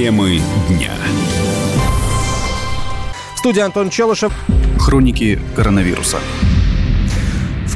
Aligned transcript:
Темы 0.00 0.40
дня. 0.66 0.94
Студия 3.36 3.66
Антон 3.66 3.90
Челышев. 3.90 4.32
Хроники 4.78 5.38
коронавируса. 5.54 6.16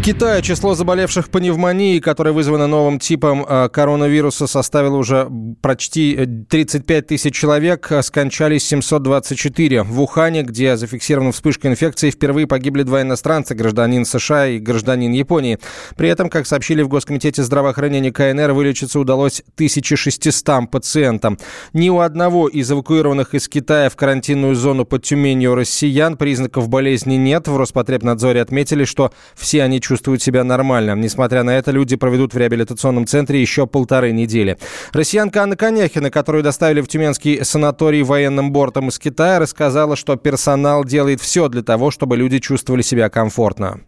Китае 0.04 0.42
число 0.42 0.74
заболевших 0.74 1.30
пневмонией, 1.30 1.98
которое 1.98 2.32
вызвано 2.32 2.66
новым 2.66 2.98
типом 2.98 3.42
э, 3.48 3.70
коронавируса, 3.70 4.46
составило 4.46 4.98
уже 4.98 5.30
почти 5.62 6.44
35 6.50 7.06
тысяч 7.06 7.34
человек, 7.34 7.90
скончались 8.02 8.66
724. 8.66 9.82
В 9.82 10.02
Ухане, 10.02 10.42
где 10.42 10.76
зафиксирована 10.76 11.32
вспышка 11.32 11.68
инфекции, 11.68 12.10
впервые 12.10 12.46
погибли 12.46 12.82
два 12.82 13.00
иностранца, 13.00 13.54
гражданин 13.54 14.04
США 14.04 14.48
и 14.48 14.58
гражданин 14.58 15.10
Японии. 15.10 15.58
При 15.96 16.10
этом, 16.10 16.28
как 16.28 16.46
сообщили 16.46 16.82
в 16.82 16.88
Госкомитете 16.88 17.42
здравоохранения 17.42 18.12
КНР, 18.12 18.52
вылечиться 18.52 19.00
удалось 19.00 19.42
1600 19.54 20.70
пациентам. 20.70 21.38
Ни 21.72 21.88
у 21.88 22.00
одного 22.00 22.48
из 22.48 22.70
эвакуированных 22.70 23.32
из 23.32 23.48
Китая 23.48 23.88
в 23.88 23.96
карантинную 23.96 24.54
зону 24.54 24.84
под 24.84 25.02
Тюменью 25.02 25.54
россиян 25.54 26.18
признаков 26.18 26.68
болезни 26.68 27.14
нет. 27.14 27.48
В 27.48 27.56
Роспотребнадзоре 27.56 28.42
отметили, 28.42 28.84
что 28.84 29.10
все 29.34 29.62
они 29.62 29.80
чувствуют 29.80 29.93
чувствуют 29.94 30.22
себя 30.22 30.42
нормально. 30.42 30.96
Несмотря 30.96 31.44
на 31.44 31.50
это, 31.50 31.70
люди 31.70 31.94
проведут 31.94 32.34
в 32.34 32.36
реабилитационном 32.36 33.06
центре 33.06 33.40
еще 33.40 33.68
полторы 33.68 34.10
недели. 34.10 34.58
Россиянка 34.92 35.44
Анна 35.44 35.54
Коняхина, 35.54 36.10
которую 36.10 36.42
доставили 36.42 36.80
в 36.80 36.88
Тюменский 36.88 37.44
санаторий 37.44 38.02
военным 38.02 38.50
бортом 38.50 38.88
из 38.88 38.98
Китая, 38.98 39.38
рассказала, 39.38 39.94
что 39.94 40.16
персонал 40.16 40.84
делает 40.84 41.20
все 41.20 41.48
для 41.48 41.62
того, 41.62 41.92
чтобы 41.92 42.16
люди 42.16 42.40
чувствовали 42.40 42.82
себя 42.82 43.08
комфортно. 43.08 43.82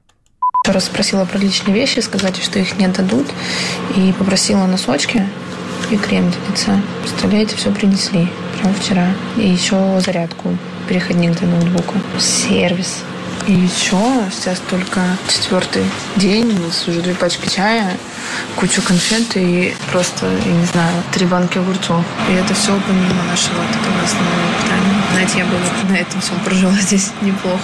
Раз 0.64 0.84
спросила 0.84 1.24
про 1.24 1.38
личные 1.38 1.74
вещи, 1.74 1.98
сказать, 1.98 2.36
что 2.36 2.60
их 2.60 2.78
не 2.78 2.86
дадут. 2.86 3.26
И 3.96 4.14
попросила 4.16 4.64
носочки 4.66 5.24
и 5.90 5.96
крем 5.96 6.30
для 6.30 6.52
лица. 6.52 6.80
Представляете, 7.02 7.56
все 7.56 7.72
принесли 7.72 8.28
прямо 8.60 8.74
вчера. 8.74 9.08
И 9.36 9.48
еще 9.48 9.76
зарядку, 9.98 10.56
переходник 10.88 11.36
для 11.38 11.48
ноутбука. 11.48 11.94
Сервис. 12.20 13.02
И 13.46 13.52
еще 13.52 13.96
сейчас 14.32 14.60
только 14.68 15.00
четвертый 15.28 15.84
день, 16.16 16.58
у 16.58 16.62
нас 16.66 16.88
уже 16.88 17.00
две 17.00 17.14
пачки 17.14 17.48
чая, 17.48 17.96
кучу 18.56 18.82
конфет 18.82 19.36
и 19.36 19.72
просто, 19.92 20.26
я 20.26 20.52
не 20.52 20.64
знаю, 20.64 21.02
три 21.12 21.26
банки 21.26 21.58
огурцов. 21.58 22.04
И 22.28 22.32
это 22.32 22.54
все 22.54 22.72
помимо 22.86 23.22
нашего 23.30 23.62
такого 23.72 24.02
основного 24.04 24.48
питания. 24.62 25.02
Знаете, 25.12 25.38
я 25.38 25.44
бы 25.44 25.92
на 25.92 25.96
этом 25.96 26.20
всем 26.20 26.40
прожила 26.40 26.72
здесь 26.80 27.12
неплохо. 27.22 27.62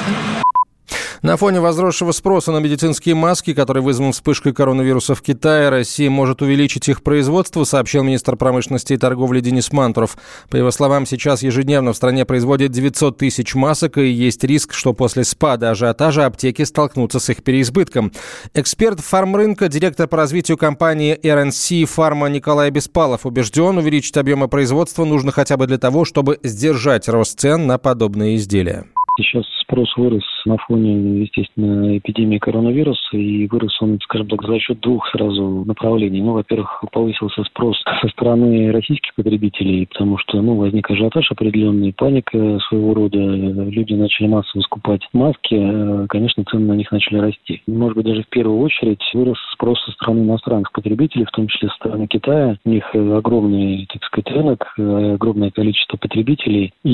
На 1.22 1.36
фоне 1.36 1.60
возросшего 1.60 2.10
спроса 2.10 2.50
на 2.50 2.58
медицинские 2.58 3.14
маски, 3.14 3.54
который 3.54 3.80
вызван 3.80 4.10
вспышкой 4.10 4.52
коронавируса 4.52 5.14
в 5.14 5.22
Китае, 5.22 5.68
Россия 5.68 6.10
может 6.10 6.42
увеличить 6.42 6.88
их 6.88 7.04
производство, 7.04 7.62
сообщил 7.62 8.02
министр 8.02 8.34
промышленности 8.34 8.94
и 8.94 8.96
торговли 8.96 9.38
Денис 9.38 9.70
Мантуров. 9.70 10.16
По 10.50 10.56
его 10.56 10.72
словам, 10.72 11.06
сейчас 11.06 11.44
ежедневно 11.44 11.92
в 11.92 11.96
стране 11.96 12.24
производят 12.24 12.72
900 12.72 13.18
тысяч 13.18 13.54
масок, 13.54 13.98
и 13.98 14.08
есть 14.08 14.42
риск, 14.42 14.72
что 14.72 14.94
после 14.94 15.22
спада 15.22 15.70
ажиотажа 15.70 16.26
аптеки 16.26 16.62
столкнутся 16.64 17.20
с 17.20 17.30
их 17.30 17.44
переизбытком. 17.44 18.10
Эксперт 18.52 18.98
фармрынка, 18.98 19.68
директор 19.68 20.08
по 20.08 20.16
развитию 20.16 20.58
компании 20.58 21.16
RNC 21.22 21.84
Фарма 21.84 22.30
Николай 22.30 22.70
Беспалов 22.70 23.26
убежден, 23.26 23.78
увеличить 23.78 24.16
объемы 24.16 24.48
производства 24.48 25.04
нужно 25.04 25.30
хотя 25.30 25.56
бы 25.56 25.68
для 25.68 25.78
того, 25.78 26.04
чтобы 26.04 26.40
сдержать 26.42 27.08
рост 27.08 27.38
цен 27.38 27.68
на 27.68 27.78
подобные 27.78 28.34
изделия. 28.34 28.86
Сейчас 29.18 29.44
спрос 29.60 29.94
вырос 29.96 30.24
на 30.46 30.56
фоне, 30.56 31.20
естественно, 31.20 31.98
эпидемии 31.98 32.38
коронавируса, 32.38 33.16
и 33.16 33.46
вырос 33.46 33.76
он, 33.82 33.98
скажем 34.02 34.26
так, 34.26 34.42
за 34.42 34.58
счет 34.58 34.80
двух 34.80 35.06
сразу 35.10 35.64
направлений. 35.66 36.22
Ну, 36.22 36.32
во-первых, 36.32 36.82
повысился 36.90 37.44
спрос 37.44 37.76
со 38.00 38.08
стороны 38.08 38.72
российских 38.72 39.14
потребителей, 39.14 39.86
потому 39.86 40.16
что, 40.16 40.40
ну, 40.40 40.54
возник 40.56 40.90
ажиотаж 40.90 41.30
определенный, 41.30 41.92
паника 41.92 42.58
своего 42.68 42.94
рода, 42.94 43.18
люди 43.18 43.92
начали 43.92 44.28
массово 44.28 44.62
скупать 44.62 45.06
маски, 45.12 46.06
конечно, 46.08 46.44
цены 46.50 46.68
на 46.68 46.72
них 46.72 46.90
начали 46.90 47.18
расти. 47.18 47.60
Может 47.66 47.96
быть, 47.96 48.06
даже 48.06 48.22
в 48.22 48.28
первую 48.28 48.60
очередь 48.60 49.02
вырос 49.12 49.36
спрос 49.52 49.78
со 49.84 49.92
стороны 49.92 50.22
иностранных 50.22 50.72
потребителей, 50.72 51.26
в 51.26 51.32
том 51.32 51.48
числе 51.48 51.68
со 51.68 51.74
стороны 51.74 52.06
Китая. 52.06 52.56
У 52.64 52.70
них 52.70 52.84
огромный, 52.94 53.86
так 53.92 54.02
сказать, 54.04 54.30
рынок, 54.30 54.74
огромное 54.78 55.50
количество 55.50 55.98
потребителей, 55.98 56.72
и, 56.82 56.90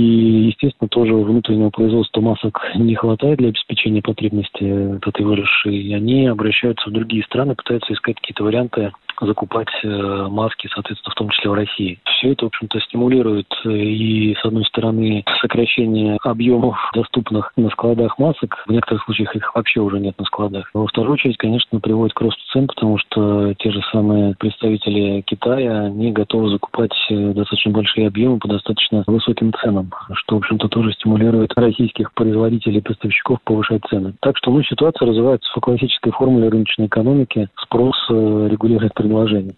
естественно, 0.48 0.88
тоже 0.88 1.14
внутреннего 1.14 1.70
производства 1.70 2.07
производства 2.08 2.20
масок 2.20 2.60
не 2.74 2.94
хватает 2.94 3.38
для 3.38 3.48
обеспечения 3.48 4.02
потребности 4.02 4.98
этой 5.06 5.24
выросшей, 5.24 5.76
и 5.76 5.94
они 5.94 6.26
обращаются 6.26 6.88
в 6.88 6.92
другие 6.92 7.22
страны, 7.24 7.54
пытаются 7.54 7.92
искать 7.92 8.16
какие-то 8.16 8.44
варианты 8.44 8.92
закупать 9.26 9.68
э, 9.82 9.88
маски, 10.28 10.68
соответственно, 10.72 11.12
в 11.12 11.18
том 11.18 11.28
числе 11.30 11.50
в 11.50 11.54
России. 11.54 11.98
Все 12.04 12.32
это, 12.32 12.44
в 12.44 12.48
общем-то, 12.48 12.80
стимулирует 12.80 13.46
э, 13.64 13.70
и, 13.70 14.34
с 14.34 14.44
одной 14.44 14.64
стороны, 14.64 15.24
сокращение 15.40 16.18
объемов 16.22 16.76
доступных 16.94 17.52
на 17.56 17.70
складах 17.70 18.18
масок. 18.18 18.64
В 18.66 18.72
некоторых 18.72 19.04
случаях 19.04 19.34
их 19.36 19.54
вообще 19.54 19.80
уже 19.80 20.00
нет 20.00 20.18
на 20.18 20.24
складах. 20.24 20.70
Во 20.74 20.86
вторую 20.86 21.14
очередь, 21.14 21.36
конечно, 21.36 21.80
приводит 21.80 22.14
к 22.14 22.20
росту 22.20 22.40
цен, 22.52 22.66
потому 22.66 22.98
что 22.98 23.54
те 23.54 23.70
же 23.70 23.80
самые 23.92 24.34
представители 24.38 25.22
Китая, 25.22 25.84
они 25.84 26.12
готовы 26.12 26.50
закупать 26.50 26.94
э, 27.10 27.32
достаточно 27.32 27.72
большие 27.72 28.06
объемы 28.08 28.38
по 28.38 28.48
достаточно 28.48 29.04
высоким 29.06 29.52
ценам, 29.62 29.90
что, 30.14 30.36
в 30.36 30.38
общем-то, 30.38 30.68
тоже 30.68 30.92
стимулирует 30.92 31.52
российских 31.56 32.12
производителей 32.14 32.78
и 32.78 32.82
поставщиков 32.82 33.38
повышать 33.44 33.82
цены. 33.88 34.14
Так 34.20 34.36
что, 34.36 34.50
ну, 34.50 34.62
ситуация 34.62 35.06
развивается 35.06 35.50
по 35.54 35.60
классической 35.60 36.12
формуле 36.12 36.48
рыночной 36.48 36.86
экономики. 36.86 37.48
Спрос 37.62 37.96
регулирует 38.08 38.94
предложений. 39.08 39.54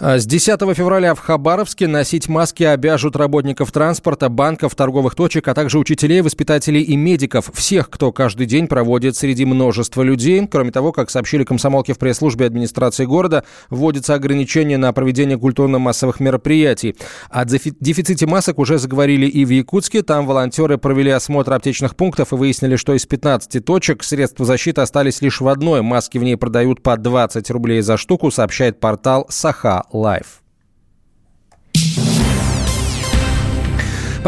А 0.00 0.16
с 0.16 0.26
10 0.26 0.60
февраля 0.76 1.12
в 1.16 1.18
Хабаровске 1.18 1.88
носить 1.88 2.28
маски 2.28 2.62
обяжут 2.62 3.16
работников 3.16 3.72
транспорта, 3.72 4.28
банков, 4.28 4.76
торговых 4.76 5.16
точек, 5.16 5.48
а 5.48 5.54
также 5.54 5.76
учителей, 5.76 6.20
воспитателей 6.20 6.82
и 6.82 6.94
медиков. 6.94 7.50
Всех, 7.52 7.90
кто 7.90 8.12
каждый 8.12 8.46
день 8.46 8.68
проводит 8.68 9.16
среди 9.16 9.44
множества 9.44 10.02
людей. 10.02 10.46
Кроме 10.46 10.70
того, 10.70 10.92
как 10.92 11.10
сообщили 11.10 11.42
комсомолки 11.42 11.92
в 11.92 11.98
пресс-службе 11.98 12.46
администрации 12.46 13.06
города, 13.06 13.42
вводятся 13.70 14.14
ограничения 14.14 14.78
на 14.78 14.92
проведение 14.92 15.36
культурно-массовых 15.36 16.20
мероприятий. 16.20 16.94
О 17.28 17.44
дефиците 17.44 18.24
масок 18.26 18.60
уже 18.60 18.78
заговорили 18.78 19.26
и 19.26 19.44
в 19.44 19.50
Якутске. 19.50 20.02
Там 20.02 20.26
волонтеры 20.26 20.78
провели 20.78 21.10
осмотр 21.10 21.54
аптечных 21.54 21.96
пунктов 21.96 22.32
и 22.32 22.36
выяснили, 22.36 22.76
что 22.76 22.94
из 22.94 23.04
15 23.04 23.64
точек 23.64 24.04
средства 24.04 24.46
защиты 24.46 24.80
остались 24.80 25.22
лишь 25.22 25.40
в 25.40 25.48
одной. 25.48 25.82
Маски 25.82 26.18
в 26.18 26.22
ней 26.22 26.36
продают 26.36 26.84
по 26.84 26.96
20 26.96 27.50
рублей 27.50 27.80
за 27.80 27.96
штуку, 27.96 28.30
сообщает 28.30 28.78
портал 28.78 29.26
Саха 29.28 29.86
Life. 29.92 30.42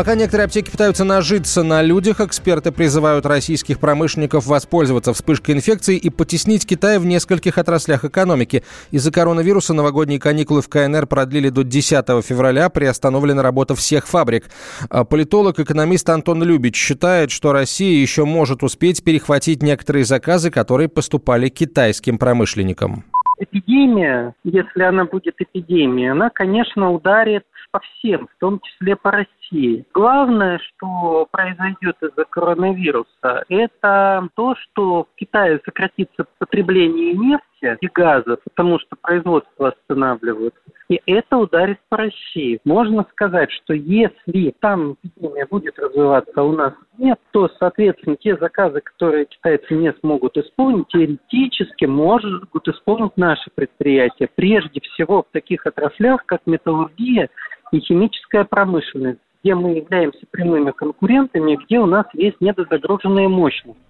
Пока 0.01 0.15
некоторые 0.15 0.47
аптеки 0.47 0.71
пытаются 0.71 1.05
нажиться 1.05 1.63
на 1.63 1.83
людях, 1.83 2.21
эксперты 2.21 2.71
призывают 2.71 3.27
российских 3.27 3.81
промышленников 3.81 4.47
воспользоваться 4.47 5.13
вспышкой 5.13 5.57
инфекции 5.57 5.97
и 5.97 6.09
потеснить 6.11 6.65
Китай 6.65 6.99
в 6.99 7.05
нескольких 7.05 7.59
отраслях 7.59 8.05
экономики. 8.05 8.63
Из-за 8.93 9.11
коронавируса 9.11 9.75
новогодние 9.75 10.21
каникулы 10.21 10.63
в 10.63 10.69
КНР 10.69 11.07
продлили 11.07 11.49
до 11.49 11.65
10 11.65 12.07
февраля, 12.25 12.69
приостановлена 12.69 13.43
работа 13.43 13.75
всех 13.75 14.07
фабрик. 14.07 14.49
А 14.89 15.05
политолог-экономист 15.05 16.09
Антон 16.09 16.45
Любич 16.45 16.77
считает, 16.77 17.33
что 17.33 17.53
Россия 17.53 18.01
еще 18.01 18.25
может 18.25 18.63
успеть 18.63 19.03
перехватить 19.03 19.63
некоторые 19.63 20.05
заказы, 20.05 20.51
которые 20.51 20.89
поступали 20.89 21.49
китайским 21.49 22.17
промышленникам 22.17 23.05
эпидемия, 23.41 24.35
если 24.45 24.83
она 24.83 25.05
будет 25.05 25.35
эпидемией, 25.39 26.13
она, 26.13 26.31
конечно, 26.31 26.93
ударит 26.93 27.45
по 27.73 27.81
всем, 27.81 28.29
в 28.29 28.41
том 28.41 28.61
числе 28.61 28.97
по 28.97 29.11
России. 29.11 29.85
Главное, 29.93 30.59
что 30.59 31.27
произойдет 31.31 31.97
из-за 32.03 32.25
коронавируса, 32.25 33.45
это 33.49 34.29
то, 34.35 34.55
что 34.57 35.05
в 35.05 35.09
Китае 35.17 35.61
сократится 35.65 36.27
потребление 36.39 37.15
нефти 37.15 37.47
и 37.63 37.89
газа, 37.93 38.39
потому 38.45 38.79
что 38.79 38.97
производство 39.01 39.69
останавливается. 39.69 40.61
И 40.89 41.01
это 41.07 41.37
ударит 41.37 41.79
по 41.89 41.99
России. 41.99 42.61
Можно 42.65 43.07
сказать, 43.13 43.51
что 43.53 43.75
если 43.75 44.55
там 44.61 44.97
эпидемия 45.03 45.47
будет 45.47 45.79
развиваться, 45.79 46.33
а 46.35 46.43
у 46.43 46.53
нас 46.53 46.75
нет, 46.99 47.19
то, 47.31 47.49
соответственно, 47.59 48.17
те 48.17 48.37
заказы, 48.37 48.81
которые 48.81 49.27
китайцы 49.27 49.75
не 49.75 49.93
смогут 50.01 50.37
исполнить, 50.37 50.89
теоретически 50.89 51.85
могут 51.85 52.67
исполнить 52.67 53.17
наши 53.17 53.51
предприятия. 53.55 54.29
Прежде 54.35 54.81
всего 54.81 55.23
в 55.23 55.33
таких 55.33 55.67
отраслях, 55.67 56.25
как 56.27 56.41
металлургия 56.47 57.29
и 57.73 57.79
химическая 57.79 58.45
промышленность, 58.45 59.21
где 59.43 59.55
мы 59.55 59.77
являемся 59.77 60.27
прямыми 60.31 60.73
конкурентами, 60.73 61.57
где 61.65 61.79
у 61.79 61.87
нас 61.87 62.07
есть 62.15 62.41
недозагруженные 62.41 63.29
мощности. 63.29 63.90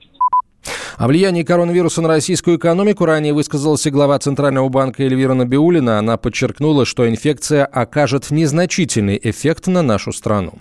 О 1.00 1.06
влиянии 1.06 1.44
коронавируса 1.44 2.02
на 2.02 2.08
российскую 2.08 2.58
экономику 2.58 3.06
ранее 3.06 3.32
высказалась 3.32 3.86
и 3.86 3.90
глава 3.90 4.18
Центрального 4.18 4.68
банка 4.68 5.02
Эльвира 5.02 5.32
Набиулина. 5.32 5.98
Она 5.98 6.18
подчеркнула, 6.18 6.84
что 6.84 7.08
инфекция 7.08 7.64
окажет 7.64 8.30
незначительный 8.30 9.18
эффект 9.22 9.66
на 9.66 9.80
нашу 9.80 10.12
страну. 10.12 10.52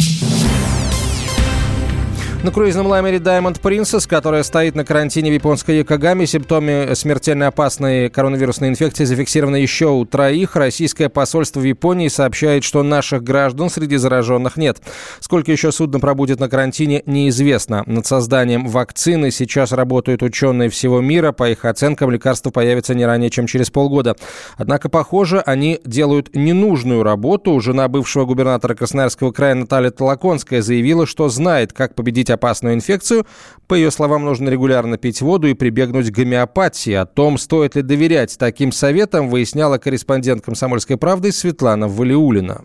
На 2.41 2.51
круизном 2.51 2.88
лайнере 2.88 3.18
Diamond 3.18 3.59
Princess, 3.62 4.07
которая 4.07 4.44
стоит 4.44 4.74
на 4.74 4.86
карантине 4.86 5.30
в 5.30 5.33
японской 5.33 5.80
Якогаме, 5.80 6.25
симптомы 6.25 6.91
смертельно 6.94 7.47
опасной 7.47 8.09
коронавирусной 8.09 8.69
инфекции 8.69 9.03
зафиксированы 9.03 9.57
еще 9.57 9.88
у 9.88 10.06
троих. 10.06 10.56
Российское 10.56 11.09
посольство 11.09 11.59
в 11.59 11.63
Японии 11.63 12.07
сообщает, 12.07 12.63
что 12.63 12.81
наших 12.81 13.24
граждан 13.24 13.69
среди 13.69 13.97
зараженных 13.97 14.56
нет. 14.56 14.77
Сколько 15.19 15.51
еще 15.51 15.74
судно 15.74 16.00
пробудет 16.00 16.39
на 16.39 16.47
карантине, 16.47 17.03
неизвестно. 17.06 17.83
Над 17.86 18.06
созданием 18.06 18.68
вакцины 18.68 19.31
сейчас 19.31 19.74
работают 19.74 20.24
ученые 20.24 20.69
всего 20.69 21.01
мира. 21.01 21.33
По 21.33 21.50
их 21.50 21.65
оценкам, 21.65 22.09
лекарство 22.09 22.51
появится 22.51 22.95
не 22.95 23.06
ранее, 23.06 23.30
чем 23.30 23.47
через 23.47 23.69
полгода. 23.69 24.15
Однако, 24.56 24.88
похоже, 24.88 25.42
они 25.42 25.81
делают 25.83 26.33
ненужную 26.33 27.03
работу. 27.03 27.59
Жена 27.59 27.89
бывшего 27.89 28.24
губернатора 28.24 28.75
Красноярского 28.75 29.33
края 29.33 29.56
Наталья 29.56 29.92
Толоконская 29.92 30.62
заявила, 30.62 31.06
что 31.06 31.27
знает, 31.27 31.74
как 31.74 31.95
победить 31.95 32.28
лечить 32.29 32.31
опасную 32.31 32.75
инфекцию, 32.75 33.25
по 33.67 33.73
ее 33.73 33.91
словам, 33.91 34.25
нужно 34.25 34.49
регулярно 34.49 34.97
пить 34.97 35.21
воду 35.21 35.47
и 35.47 35.53
прибегнуть 35.53 36.11
к 36.11 36.15
гомеопатии. 36.15 36.93
О 36.93 37.05
том, 37.05 37.37
стоит 37.37 37.75
ли 37.75 37.81
доверять 37.81 38.37
таким 38.37 38.71
советам, 38.71 39.29
выясняла 39.29 39.77
корреспондент 39.77 40.43
«Комсомольской 40.43 40.97
правды» 40.97 41.31
Светлана 41.31 41.87
Валиулина. 41.87 42.63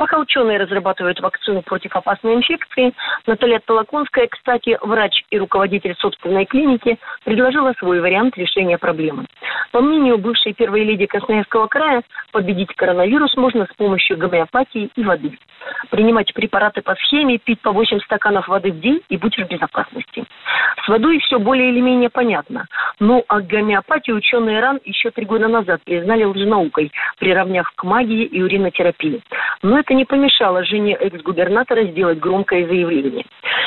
Пока 0.00 0.18
ученые 0.18 0.56
разрабатывают 0.56 1.20
вакцину 1.20 1.60
против 1.60 1.94
опасной 1.94 2.36
инфекции, 2.36 2.94
Наталья 3.26 3.60
Толоконская, 3.62 4.28
кстати, 4.28 4.78
врач 4.80 5.24
и 5.28 5.38
руководитель 5.38 5.94
собственной 5.98 6.46
клиники, 6.46 6.98
предложила 7.22 7.74
свой 7.74 8.00
вариант 8.00 8.38
решения 8.38 8.78
проблемы. 8.78 9.26
По 9.72 9.82
мнению 9.82 10.16
бывшей 10.16 10.54
первой 10.54 10.84
леди 10.84 11.04
Красноярского 11.04 11.66
края, 11.66 12.02
победить 12.32 12.74
коронавирус 12.74 13.36
можно 13.36 13.66
с 13.66 13.76
помощью 13.76 14.16
гомеопатии 14.16 14.88
и 14.96 15.04
воды. 15.04 15.38
Принимать 15.90 16.32
препараты 16.32 16.80
по 16.80 16.94
схеме, 16.94 17.36
пить 17.36 17.60
по 17.60 17.70
8 17.70 18.00
стаканов 18.00 18.48
воды 18.48 18.72
в 18.72 18.80
день 18.80 19.02
и 19.10 19.18
будешь 19.18 19.44
в 19.44 19.48
безопасности. 19.48 20.24
С 20.82 20.88
водой 20.88 21.18
все 21.20 21.38
более 21.38 21.70
или 21.70 21.80
менее 21.80 22.08
понятно. 22.08 22.66
Ну, 22.98 23.24
а 23.28 23.40
гомеопатию 23.40 24.16
ученые 24.16 24.60
РАН 24.60 24.80
еще 24.84 25.10
три 25.10 25.26
года 25.26 25.46
назад 25.48 25.82
признали 25.84 26.24
лженаукой, 26.24 26.90
приравняв 27.18 27.70
к 27.74 27.84
магии 27.84 28.24
и 28.24 28.42
уринотерапии. 28.42 29.22
Но 29.62 29.78
это 29.78 29.89
не 29.94 30.04
помешало 30.04 30.64
жене 30.64 30.94
экс-губернатора 30.94 31.84
сделать 31.84 32.18
громкое 32.18 32.66
заявление. 32.66 33.24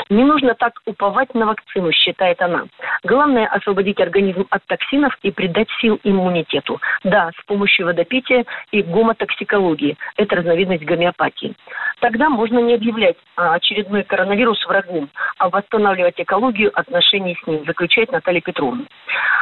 Не 0.10 0.24
нужно 0.24 0.54
так 0.56 0.74
уповать 0.86 1.34
на 1.34 1.46
вакцину, 1.46 1.92
считает 1.92 2.42
она. 2.42 2.66
Главное– 3.04 3.48
освободить 3.52 4.00
организм 4.00 4.46
от 4.50 4.64
токсинов 4.66 5.18
и 5.24 5.32
придать 5.32 5.68
сил 5.82 6.00
иммунитету. 6.04 6.80
Да, 7.04 7.32
с 7.40 7.46
помощью 7.46 7.86
водопития 7.86 8.46
и 8.72 8.82
гомотоксикологии. 8.82 9.98
Это 10.18 10.36
разновидность 10.36 10.84
гомеопатии. 10.84 11.56
Тогда 12.00 12.30
можно 12.30 12.60
не 12.60 12.76
объявлять 12.76 13.18
а, 13.36 13.54
очередной 13.54 14.04
коронавирус 14.04 14.66
врагом, 14.66 15.10
а 15.38 15.50
восстанавливать 15.50 16.16
экологию 16.18 16.72
отношений 16.74 17.38
с 17.42 17.48
ним, 17.48 17.66
заключает 17.66 18.12
Наталья 18.12 18.42
Петровна. 18.42 18.84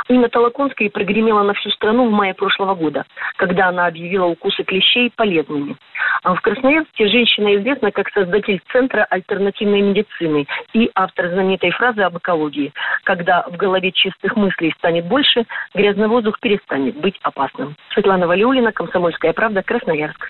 Инна 0.10 0.30
Толоконская 0.30 0.90
прогремела 0.90 1.44
на 1.44 1.54
всю 1.54 1.70
страну 1.72 2.08
в 2.08 2.12
мае 2.12 2.34
прошлого 2.34 2.76
года, 2.76 3.06
когда 3.38 3.70
она 3.70 3.88
объявила 3.88 4.26
укусы 4.26 4.64
клещей 4.64 5.12
полезными. 5.16 5.78
А 6.24 6.36
в 6.36 6.42
Красноярске 6.42 7.08
женщина 7.08 7.56
известна 7.56 7.92
как 7.92 8.10
создатель 8.12 8.62
Центра 8.72 9.06
альтернативной 9.10 9.82
медицины 9.82 10.46
и 10.74 10.92
автор 10.96 11.30
знаменитой 11.30 11.72
фразы 11.72 12.02
об 12.02 12.18
экологии. 12.18 12.74
Когда 13.04 13.44
в 13.44 13.56
голове 13.58 13.92
чистых 13.92 14.36
мыслей 14.36 14.74
станет 14.78 15.06
больше, 15.06 15.46
грязный 15.74 16.08
воздух 16.08 16.40
перестанет 16.40 16.96
быть 16.98 17.18
опасным. 17.24 17.76
Светлана 17.94 18.28
Валиулина, 18.28 18.72
Комсомольская 18.72 19.34
правда, 19.34 19.64
Красноярск. 19.64 20.30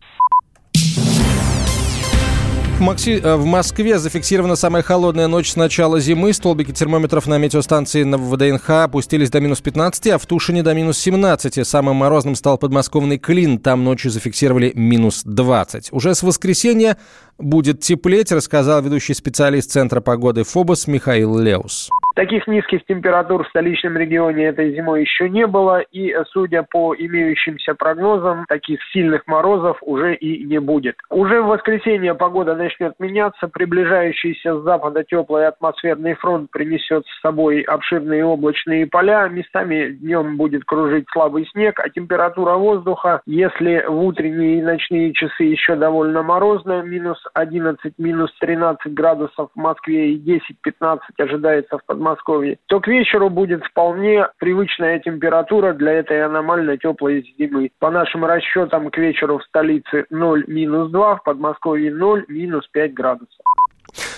Макси... 2.82 3.22
Э, 3.24 3.36
в 3.36 3.46
Москве 3.46 4.00
зафиксирована 4.00 4.56
самая 4.56 4.82
холодная 4.82 5.28
ночь 5.28 5.52
с 5.52 5.56
начала 5.56 6.00
зимы. 6.00 6.34
Столбики 6.34 6.72
термометров 6.72 7.28
на 7.28 7.38
метеостанции 7.38 8.04
на 8.04 8.18
ВДНХ 8.18 8.70
опустились 8.70 9.30
до 9.30 9.40
минус 9.40 9.62
15, 9.62 10.08
а 10.08 10.18
в 10.18 10.26
Тушине 10.26 10.64
до 10.64 10.74
минус 10.74 10.98
17. 10.98 11.66
Самым 11.66 11.98
морозным 11.98 12.36
стал 12.36 12.58
подмосковный 12.58 13.20
Клин. 13.20 13.60
Там 13.60 13.84
ночью 13.84 14.10
зафиксировали 14.10 14.72
минус 14.76 15.22
20. 15.24 15.94
Уже 15.94 16.16
с 16.16 16.24
воскресенья 16.24 16.98
будет 17.38 17.82
теплеть, 17.82 18.32
рассказал 18.32 18.82
ведущий 18.82 19.14
специалист 19.14 19.72
Центра 19.72 20.02
погоды 20.02 20.44
ФОБОС 20.44 20.88
Михаил 20.88 21.38
Леус. 21.38 21.90
Таких 22.16 22.46
низких 22.48 22.86
температур 22.86 23.46
в 23.46 23.50
столичном 23.50 23.98
регионе 23.98 24.46
этой 24.46 24.76
зимой 24.76 25.02
еще 25.02 25.30
не 25.30 25.48
было, 25.48 25.80
и, 25.80 26.14
судя 26.32 26.64
по 26.64 26.94
имеющимся 26.94 27.74
прогнозам, 27.74 28.46
таких 28.48 28.80
сильных 28.92 29.26
морозов 29.28 29.78
уже 29.82 30.16
и 30.16 30.44
не 30.44 30.60
будет. 30.60 30.96
Уже 31.10 31.42
в 31.42 31.48
воскресенье 31.48 32.14
погода 32.14 32.56
начнет 32.56 33.00
меняться, 33.00 33.48
приближающийся 33.48 34.60
с 34.60 34.64
запада 34.64 35.04
теплый 35.04 35.48
атмосферный 35.48 36.16
фронт 36.16 36.52
принесет 36.52 37.06
с 37.06 37.22
собой 37.22 37.62
обширные 37.62 38.26
облачные 38.26 38.88
поля, 38.88 39.28
местами 39.30 39.92
днем 39.92 40.36
будет 40.36 40.66
кружить 40.66 41.06
слабый 41.12 41.48
снег, 41.52 41.80
а 41.80 41.90
температура 41.90 42.56
воздуха, 42.56 43.22
если 43.26 43.86
в 43.88 44.04
утренние 44.04 44.60
и 44.60 44.62
ночные 44.62 45.14
часы 45.14 45.44
еще 45.44 45.76
довольно 45.76 46.24
морозно, 46.24 46.82
минус 46.82 47.24
11, 47.34 47.94
минус 47.98 48.32
13 48.40 48.94
градусов 48.94 49.50
в 49.56 49.60
Москве 49.60 50.14
и 50.14 50.42
10-15 50.66 51.00
ожидается 51.18 51.78
в 51.78 51.86
Подмосковье, 52.02 52.58
то 52.68 52.80
к 52.80 52.88
вечеру 52.88 53.30
будет 53.30 53.64
вполне 53.64 54.26
привычная 54.40 55.00
температура 55.00 55.74
для 55.74 55.94
этой 55.94 56.26
аномально 56.26 56.76
теплой 56.78 57.24
зимы. 57.38 57.70
По 57.78 57.92
нашим 57.92 58.26
расчетам, 58.26 58.90
к 58.90 58.98
вечеру 58.98 59.38
в 59.38 59.44
столице 59.44 60.06
0 60.10 60.46
минус 60.48 60.92
2, 60.92 61.18
в 61.18 61.24
Подмосковье 61.24 61.94
0 61.94 62.26
минус 62.28 62.68
5 62.72 62.94
градусов. 62.96 63.46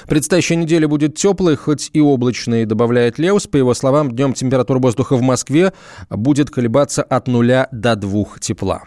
Предстоящая 0.08 0.56
неделя 0.56 0.88
будет 0.88 1.16
теплой, 1.16 1.58
хоть 1.58 1.90
и 1.94 2.00
облачной, 2.00 2.66
добавляет 2.66 3.20
Леус. 3.20 3.48
По 3.48 3.58
его 3.58 3.74
словам, 3.74 4.12
днем 4.12 4.34
температура 4.34 4.80
воздуха 4.80 5.18
в 5.18 5.22
Москве 5.22 5.74
будет 6.10 6.50
колебаться 6.50 7.04
от 7.04 7.28
нуля 7.28 7.68
до 7.72 7.98
двух 7.98 8.40
тепла. 8.40 8.84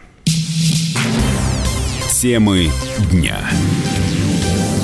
Темы 2.19 2.69
дня. 3.11 3.37